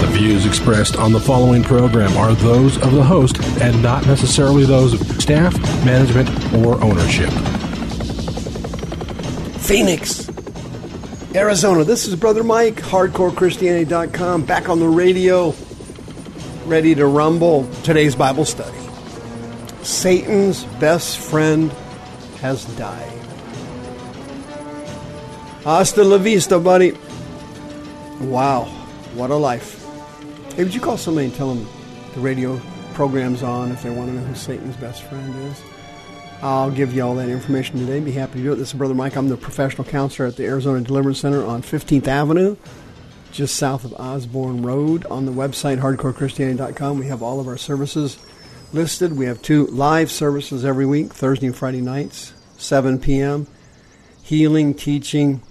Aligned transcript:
The 0.00 0.08
views 0.08 0.44
expressed 0.44 0.96
on 0.96 1.12
the 1.12 1.20
following 1.20 1.62
program 1.62 2.16
are 2.18 2.34
those 2.34 2.76
of 2.82 2.92
the 2.92 3.02
host 3.02 3.42
and 3.62 3.82
not 3.82 4.06
necessarily 4.06 4.64
those 4.64 4.92
of 4.92 5.22
staff, 5.22 5.58
management, 5.86 6.28
or 6.54 6.78
ownership. 6.82 7.30
Phoenix, 9.60 10.28
Arizona. 11.34 11.82
This 11.82 12.06
is 12.06 12.14
Brother 12.14 12.44
Mike, 12.44 12.76
HardcoreChristianity.com, 12.76 14.44
back 14.44 14.68
on 14.68 14.80
the 14.80 14.88
radio, 14.88 15.54
ready 16.66 16.94
to 16.94 17.06
rumble. 17.06 17.66
Today's 17.82 18.14
Bible 18.14 18.44
study. 18.44 18.78
Satan's 19.82 20.64
best 20.78 21.16
friend 21.18 21.72
has 22.40 22.64
died. 22.76 23.12
Hasta 25.64 26.04
la 26.04 26.18
vista, 26.18 26.58
buddy. 26.58 26.92
Wow, 28.20 28.64
what 29.14 29.30
a 29.30 29.36
life. 29.36 29.85
Hey, 30.56 30.64
would 30.64 30.74
you 30.74 30.80
call 30.80 30.96
somebody 30.96 31.26
and 31.26 31.34
tell 31.34 31.54
them 31.54 31.68
the 32.14 32.20
radio 32.20 32.58
program's 32.94 33.42
on 33.42 33.70
if 33.72 33.82
they 33.82 33.90
want 33.90 34.08
to 34.08 34.14
know 34.16 34.22
who 34.22 34.34
Satan's 34.34 34.74
best 34.76 35.02
friend 35.02 35.50
is? 35.50 35.62
I'll 36.40 36.70
give 36.70 36.94
you 36.94 37.02
all 37.02 37.14
that 37.16 37.28
information 37.28 37.78
today. 37.78 38.00
Be 38.00 38.12
happy 38.12 38.38
to 38.38 38.42
do 38.42 38.52
it. 38.54 38.56
This 38.56 38.68
is 38.68 38.72
Brother 38.72 38.94
Mike. 38.94 39.16
I'm 39.16 39.28
the 39.28 39.36
professional 39.36 39.84
counselor 39.84 40.26
at 40.26 40.36
the 40.36 40.46
Arizona 40.46 40.80
Deliverance 40.80 41.20
Center 41.20 41.44
on 41.44 41.60
15th 41.60 42.08
Avenue, 42.08 42.56
just 43.32 43.56
south 43.56 43.84
of 43.84 43.92
Osborne 44.00 44.62
Road. 44.62 45.04
On 45.06 45.26
the 45.26 45.30
website, 45.30 45.78
hardcorechristianity.com, 45.78 46.98
we 46.98 47.08
have 47.08 47.22
all 47.22 47.38
of 47.38 47.48
our 47.48 47.58
services 47.58 48.18
listed. 48.72 49.14
We 49.14 49.26
have 49.26 49.42
two 49.42 49.66
live 49.66 50.10
services 50.10 50.64
every 50.64 50.86
week, 50.86 51.12
Thursday 51.12 51.48
and 51.48 51.56
Friday 51.56 51.82
nights, 51.82 52.32
7 52.56 52.98
p.m. 52.98 53.46
Healing, 54.22 54.72
teaching, 54.72 55.42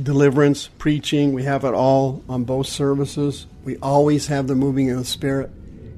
deliverance, 0.00 0.68
preaching. 0.78 1.32
We 1.32 1.42
have 1.42 1.64
it 1.64 1.74
all 1.74 2.22
on 2.28 2.44
both 2.44 2.68
services. 2.68 3.46
We 3.66 3.76
always 3.78 4.28
have 4.28 4.46
the 4.46 4.54
moving 4.54 4.92
of 4.92 4.98
the 4.98 5.04
Spirit 5.04 5.50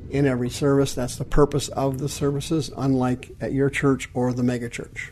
in 0.08 0.26
every 0.26 0.48
service. 0.48 0.94
That's 0.94 1.16
the 1.16 1.26
purpose 1.26 1.68
of 1.68 1.98
the 1.98 2.08
services, 2.08 2.70
unlike 2.74 3.30
at 3.42 3.52
your 3.52 3.68
church 3.68 4.08
or 4.14 4.32
the 4.32 4.42
megachurch. 4.42 5.10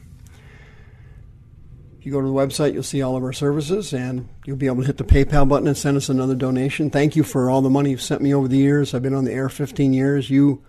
If 1.99 2.07
you 2.07 2.13
go 2.13 2.23
to 2.23 2.27
the 2.27 2.33
website, 2.33 2.73
you'll 2.73 2.83
see 2.83 3.03
all 3.03 3.15
of 3.15 3.23
our 3.23 3.35
services, 3.35 3.93
and 3.93 4.31
you'll 4.47 4.57
be 4.57 4.69
able 4.69 4.81
to 4.81 4.87
hit 4.87 4.97
the 4.97 5.05
PayPal 5.05 5.47
button 5.47 5.69
and 5.69 5.77
send 5.77 5.99
us 5.99 6.09
another 6.09 6.35
donation. 6.35 6.89
Thank 6.89 7.15
you 7.15 7.25
for 7.25 7.51
all 7.51 7.61
the 7.61 7.69
money 7.69 7.91
you've 7.91 8.01
sent 8.01 8.23
me 8.23 8.33
over 8.33 8.49
the 8.49 8.57
years. 8.57 8.95
I've 8.95 9.03
been 9.03 9.13
on 9.13 9.27
the 9.27 9.35
air 9.35 9.51
15 9.51 9.93
years. 9.93 10.31
You 10.31 10.65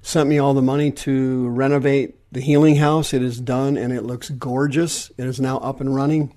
sent 0.00 0.28
me 0.28 0.38
all 0.38 0.54
the 0.54 0.62
money 0.62 0.92
to 0.92 1.48
renovate 1.48 2.20
the 2.30 2.40
healing 2.40 2.76
house. 2.76 3.12
It 3.12 3.20
is 3.20 3.40
done, 3.40 3.76
and 3.76 3.92
it 3.92 4.04
looks 4.04 4.30
gorgeous. 4.30 5.10
It 5.18 5.26
is 5.26 5.40
now 5.40 5.58
up 5.58 5.80
and 5.80 5.92
running. 5.92 6.36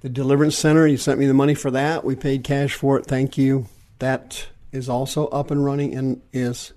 The 0.00 0.08
Deliverance 0.08 0.58
Center, 0.58 0.88
you 0.88 0.96
sent 0.96 1.20
me 1.20 1.26
the 1.26 1.34
money 1.34 1.54
for 1.54 1.70
that. 1.70 2.04
We 2.04 2.16
paid 2.16 2.42
cash 2.42 2.74
for 2.74 2.98
it. 2.98 3.06
Thank 3.06 3.38
you. 3.38 3.68
That 3.98 4.48
is 4.72 4.88
also 4.88 5.26
up 5.28 5.50
and 5.50 5.64
running 5.64 5.94
and 5.94 6.20
is 6.32 6.72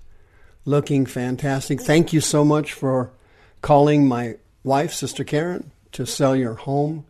looking 0.64 1.06
fantastic. 1.06 1.80
Thank 1.80 2.12
you 2.12 2.20
so 2.20 2.44
much 2.44 2.72
for 2.72 3.12
calling 3.60 4.06
my 4.06 4.36
wife, 4.64 4.92
Sister 4.92 5.24
Karen, 5.24 5.72
to 5.92 6.06
sell 6.06 6.34
your 6.34 6.54
home 6.54 7.04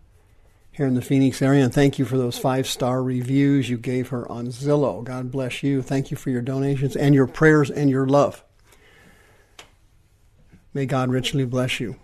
here 0.73 0.87
in 0.87 0.95
the 0.95 1.03
Phoenix 1.03 1.43
area. 1.43 1.65
And 1.65 1.73
thank 1.73 1.99
you 1.99 2.05
for 2.05 2.17
those 2.17 2.39
five 2.39 2.67
star 2.67 3.03
reviews 3.03 3.69
you 3.69 3.77
gave 3.77 4.09
her 4.09 4.31
on 4.31 4.49
Zillow. 4.49 5.05
God 5.05 5.31
bless 5.31 5.63
you. 5.63 5.83
Thank 5.83 6.11
you 6.11 6.17
for 6.17 6.31
your 6.31 6.43
donations 6.43 6.97
and 6.97 7.15
your 7.15 7.27
prayers 7.27 7.71
and 7.71 7.91
your 7.91 8.07
love. 8.07 8.43
May 10.75 10.87
God 10.87 11.11
richly 11.11 11.45
bless 11.45 11.81
you. 11.81 11.97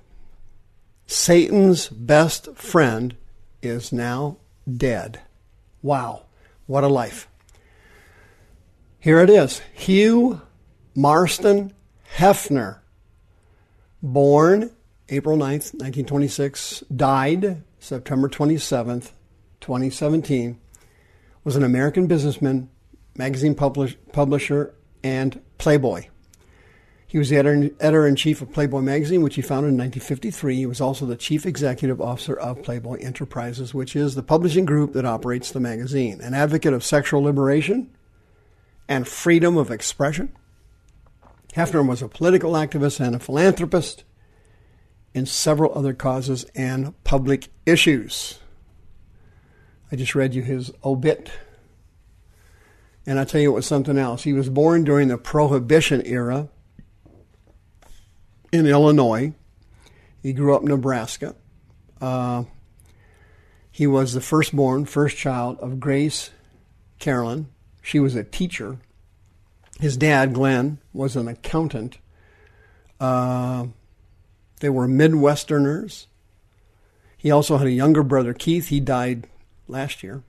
Satan's 1.07 1.89
best 1.89 2.55
friend 2.55 3.17
is 3.63 3.93
now 3.93 4.37
dead. 4.71 5.23
Wow, 5.81 6.25
what 6.67 6.85
a 6.85 6.89
life. 6.89 7.29
Here 9.09 9.21
it 9.21 9.31
is 9.31 9.63
Hugh 9.73 10.43
Marston 10.95 11.73
Hefner, 12.17 12.81
born 14.03 14.71
April 15.09 15.39
9th, 15.39 15.73
1926, 15.73 16.85
died 16.95 17.63
September 17.79 18.29
27th, 18.29 19.13
2017, 19.63 20.61
was 21.43 21.57
an 21.57 21.65
American 21.65 22.07
businessman, 22.07 22.69
magazine 23.17 23.55
publish, 23.55 23.97
publisher, 24.13 24.75
and 25.03 25.41
playboy. 25.57 26.09
He 27.07 27.17
was 27.17 27.31
the 27.31 27.39
editor 27.39 28.07
in 28.07 28.15
chief 28.15 28.43
of 28.43 28.53
Playboy 28.53 28.83
magazine, 28.83 29.23
which 29.23 29.37
he 29.37 29.41
founded 29.41 29.71
in 29.71 29.79
1953. 29.79 30.55
He 30.55 30.67
was 30.67 30.83
also 30.83 31.07
the 31.07 31.17
chief 31.17 31.47
executive 31.47 32.03
officer 32.03 32.39
of 32.39 32.63
Playboy 32.63 32.99
Enterprises, 32.99 33.73
which 33.73 33.97
is 33.97 34.15
the 34.15 34.23
publishing 34.23 34.67
group 34.67 34.93
that 34.93 35.07
operates 35.07 35.51
the 35.51 35.61
magazine. 35.61 36.21
An 36.21 36.35
advocate 36.35 36.75
of 36.75 36.85
sexual 36.85 37.23
liberation 37.23 37.89
and 38.89 39.07
freedom 39.07 39.57
of 39.57 39.71
expression. 39.71 40.33
Hefner 41.55 41.87
was 41.87 42.03
a 42.03 42.09
political 42.09 42.53
activist 42.53 43.01
and 43.01 43.15
a 43.15 43.19
philanthropist 43.19 44.05
in 45.15 45.27
several 45.27 45.77
other 45.77 45.95
causes 45.95 46.45
and 46.55 46.93
public 47.05 47.49
issues. 47.67 48.39
I 49.91 49.97
just 49.97 50.15
read 50.15 50.35
you 50.35 50.43
his 50.43 50.73
obit. 50.85 51.31
And 53.07 53.19
I'll 53.19 53.27
tell 53.27 53.41
you 53.41 53.53
it 53.53 53.55
was 53.55 53.67
something 53.67 53.97
else. 53.97 54.25
He 54.25 54.35
was 54.35 54.51
born 54.51 54.85
during 54.85 55.09
the 55.09 55.17
Prohibition 55.17 56.03
era 56.05 56.49
in 58.53 58.67
Illinois. 58.67 59.33
He 60.23 60.33
grew 60.33 60.55
up 60.55 60.63
in 60.63 60.69
Nebraska. 60.69 61.35
Uh, 62.01 62.45
he 63.71 63.87
was 63.87 64.13
the 64.13 64.21
firstborn, 64.21 64.85
first 64.85 65.17
child 65.17 65.59
of 65.61 65.81
Grace 65.81 66.31
Carolyn. 66.99 67.49
She 67.89 68.01
was 68.01 68.15
a 68.15 68.23
teacher. 68.23 68.77
His 69.81 69.97
dad, 69.97 70.35
Glenn, 70.35 70.77
was 70.93 71.17
an 71.17 71.27
accountant. 71.27 71.97
Uh, 73.01 73.69
they 74.61 74.69
were 74.69 74.87
Midwesterners. 74.87 76.05
He 77.17 77.31
also 77.31 77.57
had 77.57 77.67
a 77.67 77.71
younger 77.71 78.03
brother, 78.03 78.35
Keith. 78.35 78.69
He 78.69 78.79
died 78.79 79.27
last 79.69 80.03
year. 80.03 80.23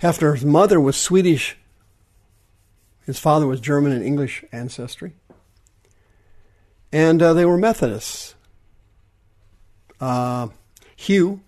Hefner's 0.00 0.46
mother 0.46 0.80
was 0.80 0.96
Swedish. 0.96 1.58
His 3.04 3.18
father 3.18 3.46
was 3.46 3.60
German 3.60 3.92
and 3.92 4.02
English 4.02 4.46
ancestry. 4.50 5.12
And 6.90 7.20
uh, 7.20 7.34
they 7.34 7.44
were 7.44 7.58
Methodists. 7.58 8.34
Uh, 10.00 10.48
Hugh, 10.96 11.42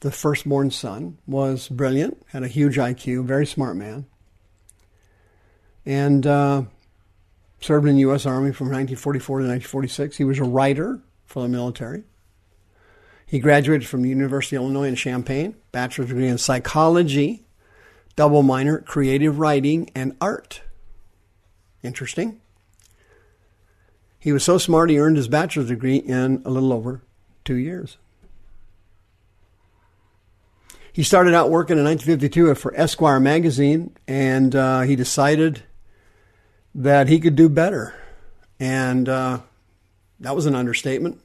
the 0.00 0.10
firstborn 0.10 0.70
son, 0.70 1.18
was 1.26 1.68
brilliant, 1.68 2.22
had 2.28 2.42
a 2.42 2.48
huge 2.48 2.76
IQ, 2.76 3.24
very 3.24 3.46
smart 3.46 3.76
man, 3.76 4.06
and 5.84 6.26
uh, 6.26 6.62
served 7.60 7.86
in 7.86 7.94
the 7.94 8.00
U.S. 8.00 8.26
Army 8.26 8.52
from 8.52 8.66
1944 8.68 9.38
to 9.40 9.44
1946. 9.44 10.16
He 10.16 10.24
was 10.24 10.38
a 10.38 10.44
writer 10.44 11.00
for 11.26 11.42
the 11.42 11.48
military. 11.48 12.04
He 13.26 13.38
graduated 13.38 13.86
from 13.86 14.02
the 14.02 14.08
University 14.08 14.56
of 14.56 14.62
Illinois 14.62 14.88
in 14.88 14.96
Champaign, 14.96 15.54
bachelor's 15.70 16.08
degree 16.08 16.26
in 16.26 16.38
psychology, 16.38 17.44
double 18.16 18.42
minor, 18.42 18.78
creative 18.78 19.38
writing, 19.38 19.90
and 19.94 20.16
art. 20.20 20.62
Interesting. 21.82 22.40
He 24.18 24.32
was 24.32 24.44
so 24.44 24.58
smart 24.58 24.90
he 24.90 24.98
earned 24.98 25.16
his 25.16 25.28
bachelor's 25.28 25.68
degree 25.68 25.96
in 25.96 26.42
a 26.44 26.50
little 26.50 26.72
over 26.72 27.02
two 27.44 27.54
years. 27.54 27.98
He 31.00 31.04
started 31.04 31.32
out 31.32 31.48
working 31.48 31.78
in 31.78 31.84
1952 31.84 32.54
for 32.56 32.78
Esquire 32.78 33.18
magazine, 33.18 33.96
and 34.06 34.54
uh, 34.54 34.82
he 34.82 34.96
decided 34.96 35.62
that 36.74 37.08
he 37.08 37.18
could 37.18 37.36
do 37.36 37.48
better. 37.48 37.94
And 38.58 39.08
uh, 39.08 39.40
that 40.18 40.36
was 40.36 40.44
an 40.44 40.54
understatement. 40.54 41.18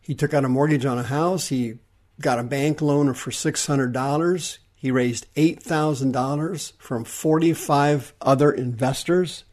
He 0.00 0.16
took 0.16 0.34
out 0.34 0.44
a 0.44 0.48
mortgage 0.48 0.84
on 0.84 0.98
a 0.98 1.04
house. 1.04 1.46
He 1.46 1.74
got 2.20 2.40
a 2.40 2.42
bank 2.42 2.82
loan 2.82 3.14
for 3.14 3.30
$600. 3.30 4.58
He 4.74 4.90
raised 4.90 5.32
$8,000 5.36 6.72
from 6.76 7.04
45 7.04 8.14
other 8.20 8.50
investors. 8.50 9.44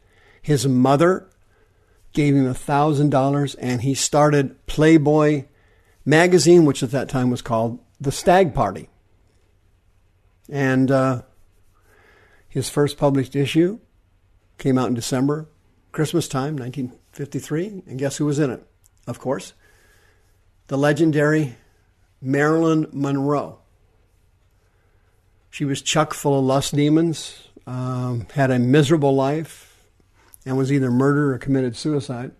His 0.42 0.66
mother 0.66 1.30
gave 2.12 2.34
him 2.34 2.52
$1,000 2.52 3.56
and 3.60 3.82
he 3.82 3.94
started 3.94 4.66
Playboy 4.66 5.44
magazine, 6.04 6.64
which 6.64 6.82
at 6.82 6.90
that 6.90 7.08
time 7.08 7.30
was 7.30 7.42
called 7.42 7.78
The 8.00 8.12
Stag 8.12 8.54
Party. 8.54 8.88
And 10.48 10.90
uh, 10.90 11.22
his 12.48 12.70
first 12.70 12.96
published 12.96 13.36
issue 13.36 13.80
came 14.56 14.78
out 14.78 14.88
in 14.88 14.94
December, 14.94 15.48
Christmas 15.92 16.28
time, 16.28 16.56
1953. 16.56 17.82
And 17.86 17.98
guess 17.98 18.16
who 18.16 18.26
was 18.26 18.38
in 18.38 18.50
it? 18.50 18.66
Of 19.06 19.18
course, 19.18 19.54
the 20.68 20.78
legendary 20.78 21.56
Marilyn 22.20 22.86
Monroe. 22.92 23.60
She 25.50 25.64
was 25.64 25.82
chuck 25.82 26.14
full 26.14 26.38
of 26.38 26.44
lust 26.44 26.74
demons, 26.74 27.48
um, 27.66 28.26
had 28.34 28.50
a 28.50 28.58
miserable 28.58 29.14
life, 29.14 29.84
and 30.44 30.56
was 30.56 30.72
either 30.72 30.90
murdered 30.90 31.34
or 31.34 31.38
committed 31.38 31.76
suicide. 31.76 32.32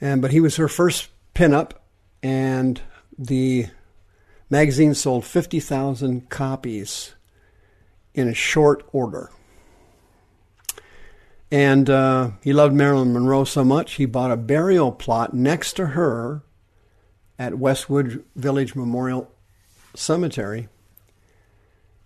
And 0.00 0.20
but 0.22 0.30
he 0.30 0.40
was 0.40 0.56
her 0.56 0.68
first 0.68 1.08
pinup, 1.34 1.72
and 2.22 2.80
the 3.18 3.66
magazine 4.50 4.94
sold 4.94 5.24
fifty 5.24 5.60
thousand 5.60 6.28
copies 6.30 7.14
in 8.14 8.28
a 8.28 8.34
short 8.34 8.88
order. 8.92 9.30
And 11.50 11.88
uh, 11.88 12.30
he 12.42 12.52
loved 12.52 12.74
Marilyn 12.74 13.12
Monroe 13.12 13.44
so 13.44 13.64
much, 13.64 13.94
he 13.94 14.06
bought 14.06 14.30
a 14.30 14.36
burial 14.36 14.90
plot 14.90 15.34
next 15.34 15.74
to 15.74 15.86
her 15.88 16.42
at 17.38 17.58
Westwood 17.58 18.24
Village 18.34 18.74
Memorial 18.74 19.30
Cemetery. 19.94 20.68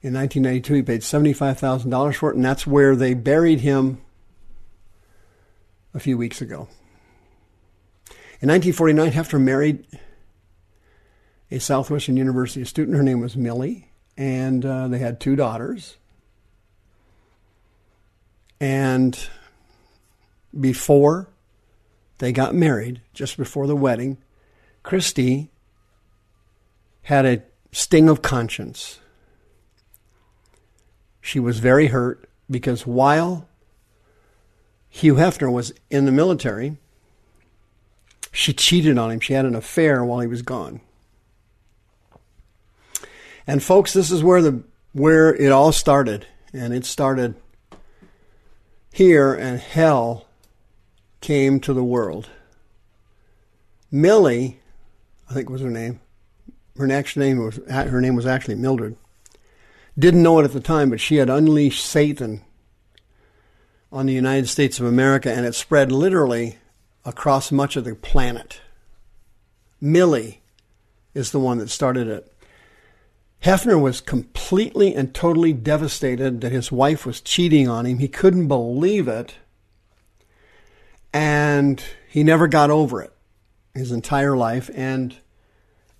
In 0.01 0.15
1992, 0.15 0.75
he 0.75 0.83
paid 0.83 1.01
$75,000 1.01 2.15
for 2.15 2.31
it, 2.31 2.37
and 2.37 2.45
that's 2.45 2.67
where 2.67 2.95
they 2.95 3.15
buried 3.15 3.61
him 3.61 4.01
a 5.93 5.99
few 5.99 6.17
weeks 6.17 6.41
ago. 6.41 6.69
In 8.41 8.49
1949, 8.49 9.11
Hefner 9.13 9.41
married 9.41 9.87
a 11.51 11.59
Southwestern 11.59 12.17
University 12.17 12.65
student. 12.65 12.97
Her 12.97 13.03
name 13.03 13.21
was 13.21 13.37
Millie, 13.37 13.91
and 14.17 14.65
uh, 14.65 14.89
they 14.89 14.99
had 14.99 15.21
two 15.21 15.37
daughters. 15.37 15.97
And 18.61 19.19
before 20.59 21.29
they 22.19 22.33
got 22.33 22.55
married, 22.55 23.01
just 23.15 23.37
before 23.37 23.67
the 23.67 23.77
wedding, 23.77 24.19
Christy 24.83 25.51
had 27.03 27.25
a 27.25 27.43
sting 27.73 28.09
of 28.09 28.23
conscience. 28.23 28.99
She 31.21 31.39
was 31.39 31.59
very 31.59 31.89
hurt 31.89 32.29
because 32.51 32.87
while 32.87 33.49
Hugh 34.89 35.15
Hefner 35.15 35.53
was 35.53 35.73
in 35.91 36.07
the 36.07 36.13
military, 36.13 36.77
she 38.33 38.53
cheated 38.53 38.99
on 38.99 39.11
him. 39.11 39.21
She 39.21 39.35
had 39.35 39.45
an 39.45 39.55
affair 39.55 40.05
while 40.05 40.21
he 40.21 40.27
was 40.27 40.43
gone. 40.43 40.81
And 43.49 43.63
folks, 43.63 43.95
this 43.95 44.11
is 44.11 44.23
where 44.23 44.43
the 44.43 44.63
where 44.93 45.35
it 45.35 45.51
all 45.51 45.73
started. 45.73 46.27
And 46.53 46.75
it 46.75 46.85
started 46.85 47.35
here 48.93 49.33
and 49.33 49.59
hell 49.59 50.27
came 51.21 51.59
to 51.61 51.73
the 51.73 51.83
world. 51.83 52.29
Millie, 53.91 54.61
I 55.31 55.35
think 55.35 55.49
was 55.49 55.63
her 55.63 55.71
name. 55.71 56.01
Her 56.77 56.93
actual 56.93 57.23
name 57.23 57.39
was 57.39 57.59
her 57.69 58.01
name 58.03 58.15
was 58.15 58.27
actually 58.27 58.57
Mildred. 58.57 58.97
Didn't 59.99 60.23
know 60.23 60.39
it 60.39 60.45
at 60.45 60.53
the 60.53 60.61
time, 60.61 60.91
but 60.91 61.01
she 61.01 61.17
had 61.17 61.31
unleashed 61.31 61.85
Satan 61.85 62.43
on 63.91 64.07
the 64.07 64.13
United 64.13 64.49
States 64.49 64.79
of 64.79 64.85
America, 64.85 65.33
and 65.33 65.47
it 65.47 65.55
spread 65.55 65.91
literally 65.91 66.59
across 67.05 67.51
much 67.51 67.77
of 67.77 67.85
the 67.85 67.95
planet. 67.95 68.61
Millie 69.81 70.43
is 71.15 71.33
the 71.33 71.41
one 71.41 71.59
that 71.59 71.71
started 71.71 72.07
it. 72.07 72.33
Hefner 73.45 73.81
was 73.81 74.01
completely 74.01 74.95
and 74.95 75.15
totally 75.15 75.53
devastated 75.53 76.41
that 76.41 76.53
his 76.53 76.73
wife 76.73 77.07
was 77.07 77.21
cheating 77.21 77.69
on 77.69 77.87
him. 77.87 77.99
He 77.99 78.09
couldn't 78.09 78.49
believe 78.49 79.07
it. 79.07 79.35
And 81.13 81.83
he 82.09 82.25
never 82.25 82.49
got 82.49 82.71
over 82.71 83.01
it 83.01 83.13
his 83.75 83.93
entire 83.93 84.37
life. 84.37 84.69
And 84.75 85.17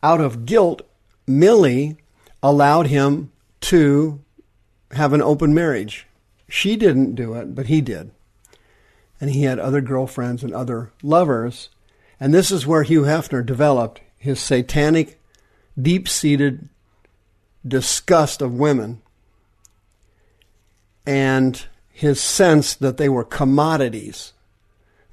out 0.03 0.21
of 0.21 0.47
guilt, 0.47 0.83
Millie 1.27 1.97
allowed 2.43 2.89
him 2.89 3.31
to 3.63 4.21
have 4.93 5.13
an 5.13 5.23
open 5.23 5.55
marriage. 5.55 6.07
She 6.49 6.77
didn't 6.77 7.15
do 7.15 7.35
it, 7.35 7.55
but 7.55 7.67
he 7.67 7.81
did. 7.81 8.11
And 9.21 9.31
he 9.31 9.45
had 9.45 9.59
other 9.59 9.81
girlfriends 9.81 10.43
and 10.43 10.53
other 10.53 10.93
lovers. 11.03 11.69
And 12.19 12.35
this 12.35 12.51
is 12.51 12.67
where 12.67 12.83
Hugh 12.83 13.03
Hefner 13.03 13.45
developed 13.45 14.01
his 14.17 14.41
satanic, 14.41 15.21
deep 15.81 16.09
seated 16.09 16.69
disgust 17.67 18.43
of 18.43 18.55
women 18.55 19.03
and 21.07 21.67
his 21.91 22.21
sense 22.21 22.75
that 22.75 22.97
they 22.97 23.09
were 23.09 23.25
commodities, 23.25 24.35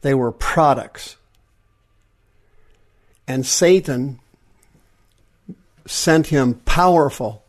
they 0.02 0.14
were 0.14 0.32
products. 0.32 1.16
And 3.28 3.46
Satan 3.46 4.20
sent 5.88 6.28
him 6.28 6.56
powerful 6.66 7.44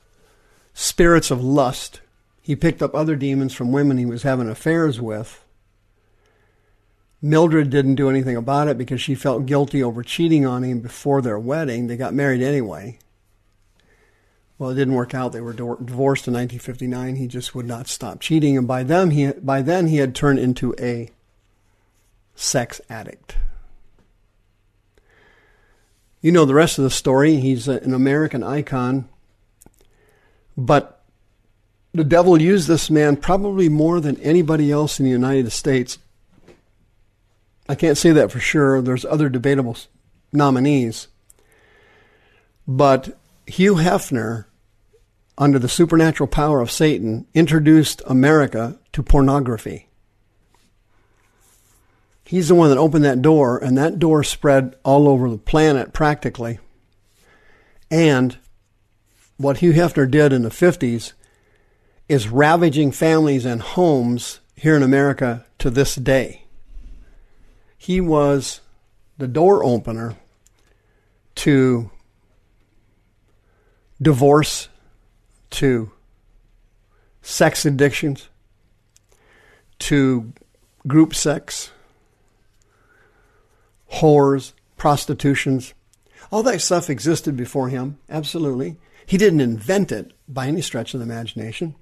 spirits 0.72 1.30
of 1.30 1.42
lust. 1.42 2.00
He 2.40 2.54
picked 2.54 2.82
up 2.82 2.94
other 2.94 3.16
demons 3.16 3.52
from 3.52 3.72
women 3.72 3.98
he 3.98 4.06
was 4.06 4.22
having 4.22 4.48
affairs 4.48 5.00
with. 5.00 5.44
Mildred 7.20 7.70
didn't 7.70 7.96
do 7.96 8.08
anything 8.08 8.36
about 8.36 8.68
it 8.68 8.78
because 8.78 9.00
she 9.00 9.14
felt 9.14 9.46
guilty 9.46 9.82
over 9.82 10.02
cheating 10.02 10.46
on 10.46 10.62
him 10.62 10.80
before 10.80 11.20
their 11.20 11.38
wedding. 11.38 11.86
They 11.88 11.96
got 11.96 12.14
married 12.14 12.42
anyway. 12.42 12.98
Well, 14.58 14.70
it 14.70 14.74
didn't 14.74 14.94
work 14.94 15.14
out. 15.14 15.32
They 15.32 15.40
were 15.40 15.52
divorced 15.52 16.26
in 16.26 16.34
1959. 16.34 17.16
He 17.16 17.26
just 17.26 17.54
would 17.54 17.66
not 17.66 17.88
stop 17.88 18.20
cheating, 18.20 18.56
and 18.56 18.66
by 18.66 18.82
them, 18.82 19.10
he 19.10 19.32
by 19.32 19.60
then 19.60 19.88
he 19.88 19.98
had 19.98 20.14
turned 20.14 20.38
into 20.38 20.74
a 20.78 21.10
sex 22.34 22.80
addict. 22.88 23.36
You 26.22 26.32
know 26.32 26.46
the 26.46 26.54
rest 26.54 26.78
of 26.78 26.84
the 26.84 26.90
story. 26.90 27.36
He's 27.36 27.68
an 27.68 27.92
American 27.92 28.42
icon, 28.42 29.08
but 30.56 31.02
the 31.92 32.04
devil 32.04 32.40
used 32.40 32.66
this 32.66 32.90
man 32.90 33.16
probably 33.16 33.68
more 33.68 34.00
than 34.00 34.20
anybody 34.20 34.72
else 34.72 34.98
in 34.98 35.04
the 35.04 35.10
United 35.10 35.52
States. 35.52 35.98
I 37.68 37.74
can't 37.74 37.98
say 37.98 38.12
that 38.12 38.32
for 38.32 38.40
sure. 38.40 38.80
There's 38.80 39.04
other 39.04 39.28
debatable 39.28 39.76
nominees, 40.32 41.08
but 42.66 43.16
Hugh 43.46 43.76
Hefner, 43.76 44.46
under 45.38 45.58
the 45.58 45.68
supernatural 45.68 46.26
power 46.26 46.60
of 46.60 46.70
Satan, 46.70 47.26
introduced 47.34 48.02
America 48.06 48.78
to 48.92 49.02
pornography. 49.02 49.88
He's 52.24 52.48
the 52.48 52.56
one 52.56 52.70
that 52.70 52.78
opened 52.78 53.04
that 53.04 53.22
door, 53.22 53.56
and 53.56 53.78
that 53.78 54.00
door 54.00 54.24
spread 54.24 54.74
all 54.82 55.08
over 55.08 55.30
the 55.30 55.38
planet 55.38 55.92
practically. 55.92 56.58
And 57.88 58.36
what 59.36 59.58
Hugh 59.58 59.72
Hefner 59.72 60.10
did 60.10 60.32
in 60.32 60.42
the 60.42 60.48
50s 60.48 61.12
is 62.08 62.28
ravaging 62.28 62.90
families 62.90 63.44
and 63.44 63.62
homes 63.62 64.40
here 64.56 64.74
in 64.74 64.82
America 64.82 65.44
to 65.58 65.70
this 65.70 65.94
day. 65.94 66.44
He 67.78 68.00
was 68.00 68.60
the 69.18 69.28
door 69.28 69.62
opener 69.62 70.16
to 71.36 71.90
divorce 74.00 74.68
to 75.50 75.90
sex 77.22 77.64
addictions 77.64 78.28
to 79.78 80.32
group 80.86 81.14
sex, 81.14 81.70
whores, 83.92 84.52
prostitutions. 84.76 85.74
All 86.30 86.42
that 86.42 86.60
stuff 86.60 86.90
existed 86.90 87.36
before 87.36 87.68
him, 87.68 87.98
absolutely. 88.08 88.76
He 89.04 89.16
didn't 89.16 89.40
invent 89.40 89.92
it 89.92 90.12
by 90.28 90.48
any 90.48 90.60
stretch 90.60 90.94
of 90.94 91.00
the 91.00 91.06
imagination. 91.06 91.74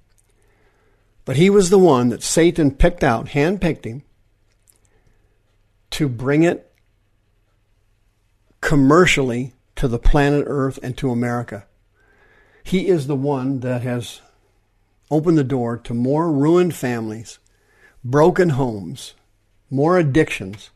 But 1.24 1.36
he 1.36 1.48
was 1.48 1.70
the 1.70 1.78
one 1.78 2.10
that 2.10 2.22
Satan 2.22 2.70
picked 2.70 3.02
out, 3.02 3.28
handpicked 3.28 3.86
him, 3.86 4.02
to 5.90 6.08
bring 6.08 6.42
it 6.42 6.70
commercially 8.60 9.54
to 9.76 9.88
the 9.88 9.98
planet 9.98 10.44
Earth 10.46 10.78
and 10.82 10.96
to 10.98 11.10
America. 11.10 11.66
He 12.64 12.88
is 12.88 13.06
the 13.06 13.14
one 13.14 13.60
that 13.60 13.82
has 13.82 14.20
opened 15.10 15.38
the 15.38 15.44
door 15.44 15.76
to 15.76 15.94
more 15.94 16.32
ruined 16.32 16.74
families, 16.74 17.38
broken 18.02 18.48
homes, 18.50 19.14
more 19.70 19.98
addictions, 19.98 20.70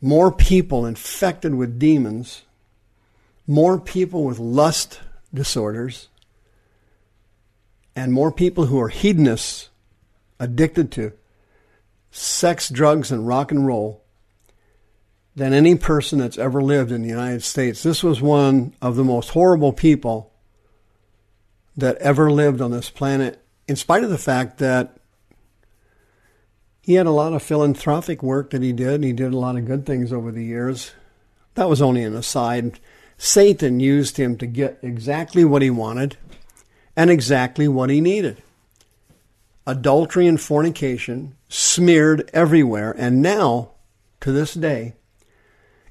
more 0.00 0.32
people 0.32 0.86
infected 0.86 1.54
with 1.54 1.78
demons, 1.78 2.42
more 3.46 3.78
people 3.78 4.24
with 4.24 4.38
lust 4.38 5.00
disorders, 5.34 6.08
and 7.96 8.12
more 8.12 8.30
people 8.30 8.66
who 8.66 8.80
are 8.80 8.88
hedonists, 8.88 9.68
addicted 10.38 10.92
to 10.92 11.12
sex, 12.12 12.68
drugs, 12.68 13.10
and 13.10 13.26
rock 13.26 13.50
and 13.50 13.66
roll. 13.66 14.02
Than 15.36 15.52
any 15.52 15.74
person 15.74 16.18
that's 16.18 16.38
ever 16.38 16.62
lived 16.62 16.90
in 16.90 17.02
the 17.02 17.08
United 17.08 17.42
States. 17.42 17.82
This 17.82 18.02
was 18.02 18.20
one 18.20 18.74
of 18.82 18.96
the 18.96 19.04
most 19.04 19.30
horrible 19.30 19.72
people 19.72 20.32
that 21.76 21.96
ever 21.98 22.30
lived 22.30 22.60
on 22.60 22.72
this 22.72 22.90
planet, 22.90 23.42
in 23.68 23.76
spite 23.76 24.04
of 24.04 24.10
the 24.10 24.18
fact 24.18 24.58
that 24.58 24.96
he 26.82 26.94
had 26.94 27.06
a 27.06 27.12
lot 27.12 27.32
of 27.32 27.42
philanthropic 27.42 28.22
work 28.22 28.50
that 28.50 28.62
he 28.62 28.72
did. 28.72 29.04
He 29.04 29.12
did 29.12 29.32
a 29.32 29.38
lot 29.38 29.56
of 29.56 29.66
good 29.66 29.86
things 29.86 30.12
over 30.12 30.32
the 30.32 30.44
years. 30.44 30.92
That 31.54 31.68
was 31.68 31.80
only 31.80 32.02
an 32.02 32.16
aside. 32.16 32.80
Satan 33.16 33.80
used 33.80 34.16
him 34.16 34.36
to 34.38 34.46
get 34.46 34.78
exactly 34.82 35.44
what 35.44 35.62
he 35.62 35.70
wanted 35.70 36.16
and 36.96 37.10
exactly 37.10 37.68
what 37.68 37.90
he 37.90 38.00
needed. 38.00 38.42
Adultery 39.66 40.26
and 40.26 40.40
fornication 40.40 41.36
smeared 41.48 42.28
everywhere, 42.32 42.92
and 42.98 43.22
now, 43.22 43.72
to 44.20 44.32
this 44.32 44.54
day, 44.54 44.94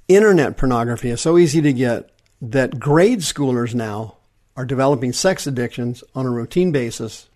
internet 0.10 0.58
pornography 0.58 1.12
is 1.12 1.22
so 1.22 1.38
easy 1.38 1.62
to 1.62 1.72
get 1.72 2.10
that 2.42 2.80
grade 2.80 3.20
schoolers 3.20 3.74
now 3.74 4.18
are 4.58 4.66
developing 4.66 5.14
sex 5.14 5.48
addictions 5.48 6.04
on 6.14 6.26
a 6.26 6.32
routine 6.32 6.72
basis. 6.72 7.30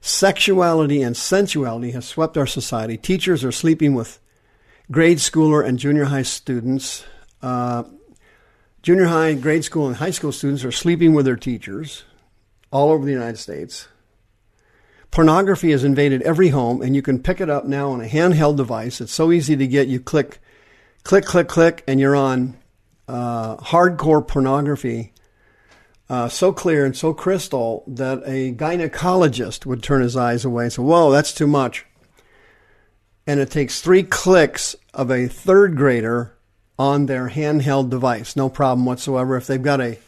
Sexuality 0.00 1.02
and 1.02 1.16
sensuality 1.16 1.92
has 1.92 2.04
swept 2.04 2.36
our 2.36 2.46
society. 2.46 2.98
Teachers 2.98 3.42
are 3.42 3.52
sleeping 3.52 3.94
with 3.94 4.18
grade 4.90 5.18
schooler 5.18 5.66
and 5.66 5.78
junior 5.78 6.04
high 6.04 6.22
students. 6.22 7.04
Uh, 7.40 7.84
junior 8.82 9.06
high, 9.06 9.32
grade 9.32 9.64
school, 9.64 9.86
and 9.86 9.96
high 9.96 10.10
school 10.10 10.32
students 10.32 10.64
are 10.64 10.72
sleeping 10.72 11.14
with 11.14 11.24
their 11.24 11.36
teachers 11.36 12.04
all 12.70 12.90
over 12.90 13.06
the 13.06 13.12
United 13.12 13.38
States. 13.38 13.88
Pornography 15.10 15.70
has 15.70 15.84
invaded 15.84 16.22
every 16.22 16.48
home, 16.48 16.82
and 16.82 16.96
you 16.96 17.00
can 17.00 17.22
pick 17.22 17.40
it 17.40 17.48
up 17.48 17.64
now 17.64 17.90
on 17.90 18.00
a 18.00 18.08
handheld 18.08 18.56
device. 18.56 19.00
It's 19.00 19.12
so 19.12 19.30
easy 19.30 19.56
to 19.56 19.66
get. 19.66 19.86
You 19.86 20.00
click, 20.00 20.40
click, 21.04 21.24
click, 21.24 21.48
click, 21.48 21.84
and 21.86 22.00
you're 22.00 22.16
on 22.16 22.56
uh, 23.06 23.56
hardcore 23.58 24.26
pornography. 24.26 25.12
Uh, 26.08 26.28
so 26.28 26.52
clear 26.52 26.84
and 26.84 26.96
so 26.96 27.14
crystal 27.14 27.82
that 27.86 28.22
a 28.26 28.52
gynecologist 28.52 29.64
would 29.64 29.82
turn 29.82 30.02
his 30.02 30.16
eyes 30.16 30.44
away 30.44 30.64
and 30.64 30.72
say, 30.72 30.82
Whoa, 30.82 31.10
that's 31.10 31.32
too 31.32 31.46
much. 31.46 31.86
And 33.26 33.40
it 33.40 33.50
takes 33.50 33.80
three 33.80 34.02
clicks 34.02 34.76
of 34.92 35.10
a 35.10 35.28
third 35.28 35.76
grader 35.76 36.36
on 36.78 37.06
their 37.06 37.30
handheld 37.30 37.88
device. 37.88 38.36
No 38.36 38.50
problem 38.50 38.84
whatsoever. 38.84 39.36
If 39.36 39.46
they've 39.46 39.62
got 39.62 39.80
a 39.80 39.98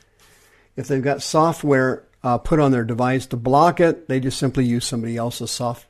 if 0.77 0.89
they've 0.89 1.03
got 1.03 1.23
software 1.23 2.07
uh, 2.27 2.39
put 2.39 2.59
on 2.59 2.73
their 2.73 2.85
device 2.85 3.25
to 3.27 3.37
block 3.37 3.79
it. 3.79 4.09
They 4.09 4.19
just 4.19 4.39
simply 4.39 4.65
use 4.65 4.85
somebody 4.85 5.17
else's 5.17 5.51
soft 5.51 5.87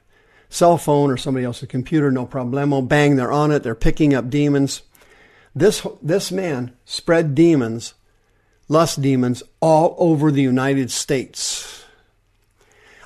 cell 0.51 0.77
phone 0.77 1.11
or 1.11 1.17
somebody 1.17 1.47
else's 1.47 1.69
computer. 1.69 2.11
No 2.11 2.27
problemo. 2.27 2.87
Bang, 2.87 3.17
they're 3.17 3.33
on 3.33 3.51
it. 3.51 3.63
They're 3.63 3.75
picking 3.75 4.15
up 4.15 4.29
demons. 4.29 4.83
This 5.57 5.87
this 6.03 6.31
man 6.31 6.75
spread 6.85 7.35
demons, 7.35 7.95
lust 8.69 9.01
demons, 9.01 9.43
all 9.59 9.97
over 9.97 10.31
the 10.31 10.43
United 10.43 10.91
States. 10.91 11.83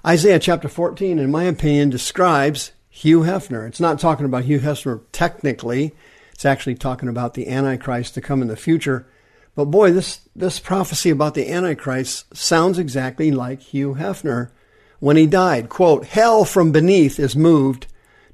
Isaiah 0.05 0.41
chapter 0.41 0.69
14, 0.69 1.21
in 1.21 1.31
my 1.31 1.45
opinion, 1.45 1.91
describes 1.91 2.73
Hugh 2.89 3.21
Hefner. 3.21 3.69
It's 3.69 3.79
not 3.79 4.01
talking 4.01 4.27
about 4.27 4.47
Hugh 4.47 4.59
Hefner 4.59 5.03
technically. 5.13 5.95
It's 6.33 6.45
actually 6.45 6.75
talking 6.75 7.09
about 7.09 7.35
the 7.35 7.49
Antichrist 7.49 8.15
to 8.15 8.21
come 8.21 8.43
in 8.43 8.49
the 8.49 8.57
future. 8.57 9.07
But 9.55 9.67
boy, 9.67 9.93
this, 9.93 10.21
this 10.35 10.59
prophecy 10.59 11.11
about 11.11 11.35
the 11.35 11.53
Antichrist 11.53 12.35
sounds 12.37 12.81
exactly 12.81 13.31
like 13.31 13.61
Hugh 13.61 13.95
Hefner 13.95 14.51
when 14.99 15.17
he 15.17 15.27
died. 15.29 15.69
Quote, 15.69 16.07
Hell 16.07 16.45
from 16.45 16.73
beneath 16.73 17.21
is 17.21 17.37
moved 17.37 17.87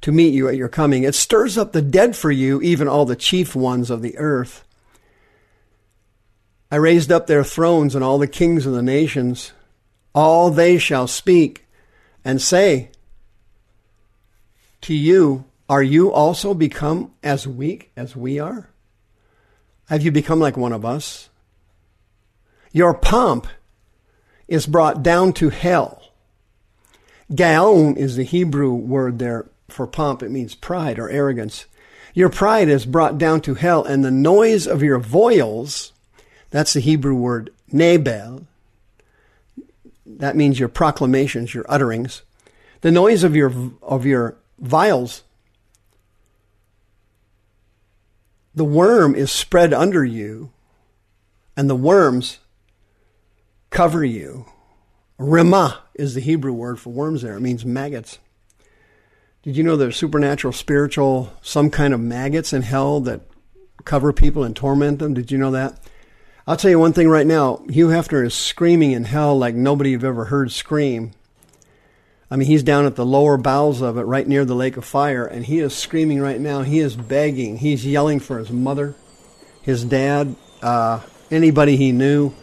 to 0.02 0.12
meet 0.12 0.34
you 0.34 0.48
at 0.48 0.56
your 0.56 0.68
coming. 0.68 1.04
It 1.04 1.14
stirs 1.14 1.56
up 1.56 1.72
the 1.72 1.82
dead 1.82 2.16
for 2.16 2.30
you, 2.30 2.60
even 2.62 2.88
all 2.88 3.04
the 3.04 3.16
chief 3.16 3.54
ones 3.56 3.90
of 3.90 4.02
the 4.02 4.16
earth. 4.18 4.64
I 6.70 6.76
raised 6.76 7.12
up 7.12 7.26
their 7.26 7.44
thrones 7.44 7.94
and 7.94 8.02
all 8.02 8.18
the 8.18 8.26
kings 8.26 8.66
of 8.66 8.72
the 8.72 8.82
nations. 8.82 9.52
All 10.14 10.50
they 10.50 10.78
shall 10.78 11.06
speak 11.06 11.66
and 12.24 12.40
say 12.40 12.90
to 14.82 14.94
you, 14.94 15.44
Are 15.68 15.82
you 15.82 16.12
also 16.12 16.54
become 16.54 17.12
as 17.22 17.46
weak 17.46 17.90
as 17.96 18.16
we 18.16 18.38
are? 18.38 18.68
Have 19.88 20.02
you 20.02 20.10
become 20.10 20.40
like 20.40 20.56
one 20.56 20.72
of 20.72 20.84
us? 20.84 21.28
Your 22.72 22.94
pomp 22.94 23.46
is 24.48 24.66
brought 24.66 25.02
down 25.02 25.32
to 25.34 25.50
hell. 25.50 26.02
Gaon 27.34 27.96
is 27.96 28.16
the 28.16 28.24
Hebrew 28.24 28.72
word 28.72 29.18
there 29.18 29.46
for 29.68 29.86
pomp. 29.86 30.22
It 30.22 30.30
means 30.30 30.54
pride 30.54 30.98
or 30.98 31.10
arrogance. 31.10 31.66
Your 32.14 32.28
pride 32.28 32.68
is 32.68 32.86
brought 32.86 33.18
down 33.18 33.40
to 33.42 33.54
hell, 33.54 33.84
and 33.84 34.04
the 34.04 34.10
noise 34.10 34.66
of 34.66 34.82
your 34.82 34.98
viols, 34.98 35.92
that's 36.50 36.72
the 36.72 36.80
Hebrew 36.80 37.14
word 37.14 37.50
nebel. 37.70 38.46
That 40.06 40.36
means 40.36 40.58
your 40.58 40.68
proclamations, 40.68 41.54
your 41.54 41.66
utterings. 41.68 42.22
The 42.80 42.90
noise 42.90 43.24
of 43.24 43.36
your, 43.36 43.52
of 43.82 44.06
your 44.06 44.36
viols 44.58 45.22
the 48.56 48.64
worm 48.64 49.14
is 49.14 49.30
spread 49.30 49.74
under 49.74 50.02
you, 50.02 50.50
and 51.56 51.68
the 51.68 51.76
worms 51.76 52.38
cover 53.68 54.02
you. 54.02 54.46
Rima 55.18 55.82
is 55.94 56.14
the 56.14 56.22
Hebrew 56.22 56.54
word 56.54 56.80
for 56.80 56.90
worms 56.90 57.20
there. 57.20 57.36
It 57.36 57.40
means 57.40 57.66
maggots. 57.66 58.18
Did 59.46 59.56
you 59.56 59.62
know 59.62 59.76
there's 59.76 59.96
supernatural, 59.96 60.52
spiritual, 60.52 61.32
some 61.40 61.70
kind 61.70 61.94
of 61.94 62.00
maggots 62.00 62.52
in 62.52 62.62
hell 62.62 62.98
that 63.02 63.20
cover 63.84 64.12
people 64.12 64.42
and 64.42 64.56
torment 64.56 64.98
them? 64.98 65.14
Did 65.14 65.30
you 65.30 65.38
know 65.38 65.52
that? 65.52 65.78
I'll 66.48 66.56
tell 66.56 66.72
you 66.72 66.80
one 66.80 66.92
thing 66.92 67.08
right 67.08 67.28
now. 67.28 67.62
Hugh 67.70 67.86
Hefner 67.86 68.26
is 68.26 68.34
screaming 68.34 68.90
in 68.90 69.04
hell 69.04 69.38
like 69.38 69.54
nobody 69.54 69.90
you've 69.90 70.02
ever 70.02 70.24
heard 70.24 70.50
scream. 70.50 71.12
I 72.28 72.34
mean, 72.34 72.48
he's 72.48 72.64
down 72.64 72.86
at 72.86 72.96
the 72.96 73.06
lower 73.06 73.36
bowels 73.36 73.82
of 73.82 73.98
it, 73.98 74.02
right 74.02 74.26
near 74.26 74.44
the 74.44 74.56
lake 74.56 74.76
of 74.76 74.84
fire, 74.84 75.24
and 75.24 75.46
he 75.46 75.60
is 75.60 75.76
screaming 75.76 76.20
right 76.20 76.40
now. 76.40 76.62
He 76.62 76.80
is 76.80 76.96
begging. 76.96 77.58
He's 77.58 77.86
yelling 77.86 78.18
for 78.18 78.40
his 78.40 78.50
mother, 78.50 78.96
his 79.62 79.84
dad, 79.84 80.34
uh, 80.60 81.02
anybody 81.30 81.76
he 81.76 81.92
knew, 81.92 82.34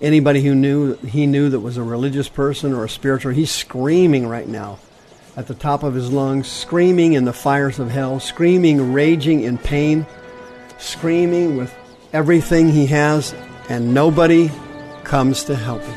anybody 0.00 0.40
who 0.40 0.54
knew 0.54 0.94
he 0.96 1.26
knew 1.26 1.50
that 1.50 1.60
was 1.60 1.76
a 1.76 1.82
religious 1.82 2.30
person 2.30 2.72
or 2.72 2.86
a 2.86 2.88
spiritual. 2.88 3.32
He's 3.32 3.50
screaming 3.50 4.26
right 4.26 4.48
now 4.48 4.78
at 5.38 5.46
the 5.46 5.54
top 5.54 5.84
of 5.84 5.94
his 5.94 6.10
lungs, 6.10 6.48
screaming 6.48 7.12
in 7.12 7.24
the 7.24 7.32
fires 7.32 7.78
of 7.78 7.88
hell, 7.88 8.18
screaming, 8.18 8.92
raging 8.92 9.42
in 9.42 9.56
pain, 9.56 10.04
screaming 10.78 11.56
with 11.56 11.72
everything 12.12 12.68
he 12.68 12.86
has, 12.86 13.32
and 13.68 13.94
nobody 13.94 14.50
comes 15.04 15.44
to 15.44 15.54
help 15.54 15.80
him. 15.80 15.94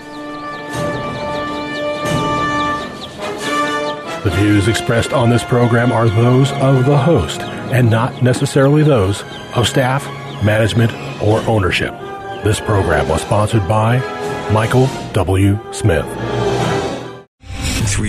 The 4.24 4.30
views 4.36 4.68
expressed 4.68 5.12
on 5.12 5.32
this 5.32 5.44
program 5.44 5.92
are 5.92 6.08
those 6.08 6.52
of 6.52 6.86
the 6.86 6.98
host 7.00 7.42
and 7.42 7.90
not 7.90 8.22
necessarily 8.22 8.84
those 8.84 9.24
of 9.56 9.68
staff, 9.68 10.06
management, 10.44 10.94
or 11.20 11.40
ownership. 11.50 11.94
This 12.44 12.60
program 12.60 13.10
was 13.10 13.24
sponsored 13.24 13.68
by 13.68 13.98
Michael 14.54 14.88
W. 15.14 15.58
Smith. 15.74 16.06